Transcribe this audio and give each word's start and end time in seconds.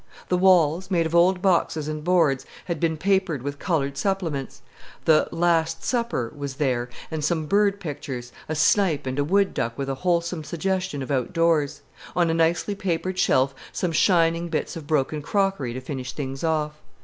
The 0.29 0.37
walls, 0.39 0.89
made 0.89 1.05
of 1.05 1.13
old 1.13 1.43
boxes 1.43 1.87
and 1.87 2.03
boards, 2.03 2.43
had 2.65 2.79
been 2.79 2.97
papered 2.97 3.43
with 3.43 3.59
colored 3.59 3.99
supplements. 3.99 4.63
The 5.05 5.27
"Last 5.31 5.83
Supper" 5.83 6.33
was 6.35 6.55
there, 6.55 6.89
and 7.11 7.23
some 7.23 7.45
bird 7.45 7.79
pictures, 7.79 8.31
a 8.49 8.55
snipe 8.55 9.05
and 9.05 9.19
a 9.19 9.23
wood 9.23 9.53
duck 9.53 9.77
with 9.77 9.89
a 9.89 9.93
wholesome 10.01 10.43
suggestion 10.43 11.03
of 11.03 11.11
outdoors; 11.11 11.83
on 12.15 12.31
a 12.31 12.33
nicely 12.33 12.73
papered 12.73 13.19
shelf 13.19 13.53
some 13.71 13.91
shining 13.91 14.49
bits 14.49 14.75
of 14.75 14.87
broken 14.87 15.21
crockery 15.21 15.71
to 15.71 15.81
finish 15.81 16.13
things 16.13 16.43
off. 16.43 16.81